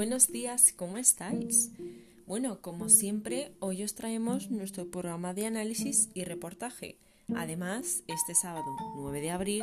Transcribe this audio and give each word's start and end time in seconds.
Buenos 0.00 0.32
días, 0.32 0.72
¿cómo 0.74 0.96
estáis? 0.96 1.72
Bueno, 2.26 2.62
como 2.62 2.88
siempre, 2.88 3.52
hoy 3.60 3.82
os 3.82 3.94
traemos 3.94 4.50
nuestro 4.50 4.90
programa 4.90 5.34
de 5.34 5.44
análisis 5.44 6.08
y 6.14 6.24
reportaje. 6.24 6.96
Además, 7.36 8.02
este 8.06 8.34
sábado 8.34 8.64
9 8.96 9.20
de 9.20 9.30
abril 9.30 9.62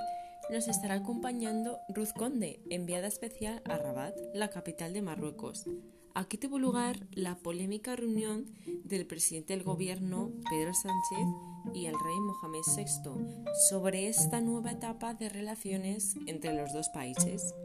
nos 0.51 0.67
estará 0.67 0.93
acompañando 0.93 1.79
Ruth 1.89 2.11
Conde, 2.15 2.59
enviada 2.69 3.07
especial 3.07 3.63
a 3.65 3.79
Rabat, 3.79 4.13
la 4.35 4.51
capital 4.51 4.93
de 4.93 5.01
Marruecos. 5.01 5.65
Aquí 6.13 6.37
tuvo 6.37 6.59
lugar 6.59 7.07
la 7.13 7.39
polémica 7.39 7.95
reunión 7.95 8.45
del 8.83 9.07
presidente 9.07 9.55
del 9.55 9.63
gobierno, 9.63 10.31
Pedro 10.51 10.75
Sánchez, 10.75 11.27
y 11.73 11.87
el 11.87 11.95
rey 11.95 12.19
Mohamed 12.19 12.61
VI 12.75 13.55
sobre 13.71 14.07
esta 14.07 14.39
nueva 14.39 14.73
etapa 14.73 15.15
de 15.15 15.29
relaciones 15.29 16.13
entre 16.27 16.53
los 16.53 16.73
dos 16.73 16.89
países. 16.89 17.55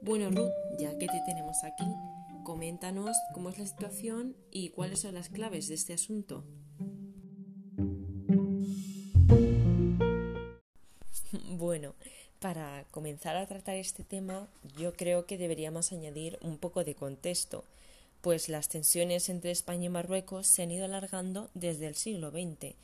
Bueno, 0.00 0.30
Ruth, 0.30 0.50
ya 0.80 0.96
que 0.96 1.06
te 1.08 1.20
tenemos 1.26 1.62
aquí, 1.62 1.84
coméntanos 2.42 3.14
cómo 3.34 3.50
es 3.50 3.58
la 3.58 3.66
situación 3.66 4.34
y 4.50 4.70
cuáles 4.70 5.00
son 5.00 5.14
las 5.14 5.28
claves 5.28 5.68
de 5.68 5.74
este 5.74 5.92
asunto. 5.92 6.44
Bueno, 11.58 11.94
para 12.38 12.86
comenzar 12.90 13.36
a 13.36 13.46
tratar 13.46 13.76
este 13.76 14.04
tema, 14.04 14.48
yo 14.78 14.94
creo 14.94 15.26
que 15.26 15.36
deberíamos 15.36 15.92
añadir 15.92 16.38
un 16.40 16.56
poco 16.56 16.82
de 16.82 16.94
contexto, 16.94 17.64
pues 18.22 18.48
las 18.48 18.68
tensiones 18.68 19.28
entre 19.28 19.50
España 19.50 19.86
y 19.86 19.90
Marruecos 19.90 20.46
se 20.46 20.62
han 20.62 20.70
ido 20.70 20.86
alargando 20.86 21.50
desde 21.52 21.86
el 21.86 21.94
siglo 21.94 22.30
XX, 22.30 22.74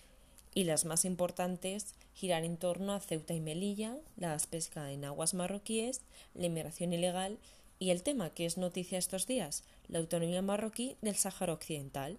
y 0.54 0.64
las 0.64 0.84
más 0.84 1.06
importantes 1.06 1.94
giran 2.14 2.44
en 2.44 2.58
torno 2.58 2.92
a 2.92 3.00
Ceuta 3.00 3.32
y 3.32 3.40
Melilla, 3.40 3.96
la 4.18 4.36
pesca 4.50 4.92
en 4.92 5.06
aguas 5.06 5.32
marroquíes, 5.32 6.02
la 6.34 6.46
inmigración 6.46 6.92
ilegal 6.92 7.38
y 7.78 7.90
el 7.90 8.02
tema 8.02 8.30
que 8.30 8.46
es 8.46 8.56
noticia 8.56 8.98
estos 8.98 9.26
días, 9.26 9.64
la 9.88 9.98
autonomía 9.98 10.42
marroquí 10.42 10.96
del 11.02 11.16
Sáhara 11.16 11.52
Occidental. 11.52 12.18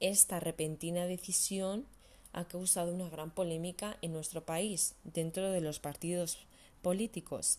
Esta 0.00 0.40
repentina 0.40 1.06
decisión 1.06 1.86
ha 2.32 2.44
causado 2.44 2.92
una 2.92 3.08
gran 3.08 3.30
polémica 3.30 3.96
en 4.02 4.12
nuestro 4.12 4.44
país 4.44 4.94
dentro 5.04 5.50
de 5.50 5.60
los 5.60 5.80
partidos 5.80 6.38
políticos. 6.82 7.58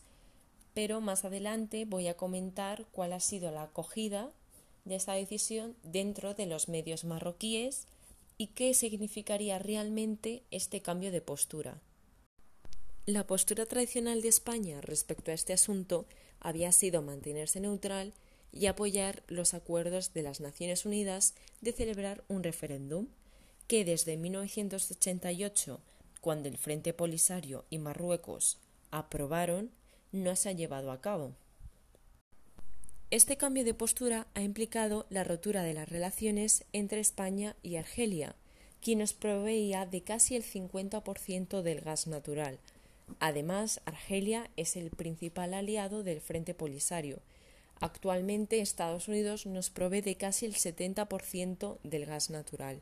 Pero 0.73 1.01
más 1.01 1.25
adelante 1.25 1.85
voy 1.85 2.07
a 2.07 2.17
comentar 2.17 2.85
cuál 2.91 3.13
ha 3.13 3.19
sido 3.19 3.51
la 3.51 3.63
acogida 3.63 4.29
de 4.85 4.95
esta 4.95 5.13
decisión 5.13 5.75
dentro 5.83 6.33
de 6.33 6.45
los 6.45 6.69
medios 6.69 7.03
marroquíes 7.03 7.87
y 8.37 8.47
qué 8.47 8.73
significaría 8.73 9.57
realmente 9.59 10.43
este 10.51 10.81
cambio 10.81 11.11
de 11.11 11.21
postura. 11.21 11.81
La 13.07 13.25
postura 13.25 13.65
tradicional 13.65 14.21
de 14.21 14.27
España 14.27 14.81
respecto 14.81 15.31
a 15.31 15.33
este 15.33 15.53
asunto 15.53 16.07
había 16.41 16.73
sido 16.73 17.01
mantenerse 17.01 17.61
neutral 17.61 18.13
y 18.51 18.65
apoyar 18.65 19.23
los 19.29 19.53
acuerdos 19.53 20.13
de 20.13 20.23
las 20.23 20.41
Naciones 20.41 20.85
Unidas 20.85 21.33
de 21.61 21.71
celebrar 21.71 22.25
un 22.27 22.43
referéndum 22.43 23.07
que 23.67 23.85
desde 23.85 24.17
1988, 24.17 25.79
cuando 26.19 26.49
el 26.49 26.57
Frente 26.57 26.93
Polisario 26.93 27.63
y 27.69 27.77
Marruecos 27.77 28.57
aprobaron, 28.91 29.71
no 30.11 30.35
se 30.35 30.49
ha 30.49 30.51
llevado 30.51 30.91
a 30.91 30.99
cabo. 30.99 31.31
Este 33.09 33.37
cambio 33.37 33.63
de 33.63 33.73
postura 33.73 34.27
ha 34.33 34.41
implicado 34.41 35.07
la 35.09 35.23
rotura 35.23 35.63
de 35.63 35.73
las 35.73 35.87
relaciones 35.87 36.65
entre 36.73 36.99
España 36.99 37.55
y 37.63 37.77
Argelia, 37.77 38.35
quien 38.81 38.99
nos 38.99 39.13
proveía 39.13 39.85
de 39.85 40.03
casi 40.03 40.35
el 40.35 40.43
50% 40.43 41.61
del 41.61 41.79
gas 41.79 42.07
natural. 42.07 42.59
Además, 43.19 43.81
Argelia 43.85 44.49
es 44.57 44.75
el 44.75 44.89
principal 44.89 45.53
aliado 45.53 46.03
del 46.03 46.21
Frente 46.21 46.53
Polisario. 46.53 47.21
Actualmente 47.79 48.59
Estados 48.59 49.07
Unidos 49.07 49.45
nos 49.45 49.69
provee 49.69 50.01
de 50.01 50.15
casi 50.15 50.45
el 50.45 50.55
70% 50.55 51.77
del 51.83 52.05
gas 52.05 52.29
natural. 52.29 52.81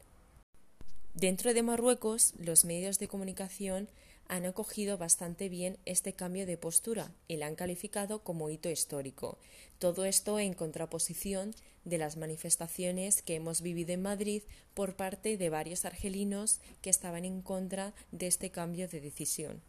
Dentro 1.13 1.53
de 1.53 1.63
Marruecos, 1.63 2.33
los 2.37 2.65
medios 2.65 2.99
de 2.99 3.07
comunicación 3.07 3.87
han 4.27 4.45
acogido 4.45 4.97
bastante 4.97 5.49
bien 5.49 5.77
este 5.85 6.13
cambio 6.13 6.45
de 6.45 6.57
postura 6.57 7.11
y 7.27 7.37
la 7.37 7.47
han 7.47 7.55
calificado 7.55 8.23
como 8.23 8.49
hito 8.49 8.69
histórico. 8.69 9.37
Todo 9.79 10.05
esto 10.05 10.39
en 10.39 10.53
contraposición 10.53 11.53
de 11.83 11.99
las 11.99 12.17
manifestaciones 12.17 13.21
que 13.21 13.35
hemos 13.35 13.61
vivido 13.61 13.93
en 13.93 14.01
Madrid 14.01 14.43
por 14.73 14.95
parte 14.95 15.37
de 15.37 15.49
varios 15.49 15.85
argelinos 15.85 16.59
que 16.81 16.89
estaban 16.89 17.23
en 17.23 17.41
contra 17.41 17.93
de 18.11 18.27
este 18.27 18.49
cambio 18.49 18.87
de 18.87 18.99
decisión. 18.99 19.61